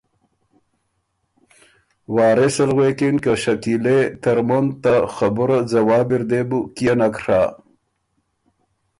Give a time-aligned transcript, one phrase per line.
[2.15, 3.99] وارث ال غوېکِن که ”شکیلے!
[4.21, 7.41] ترمُن ته خبُره ځواب اِر دې بو کيې نک ڒۀ؟“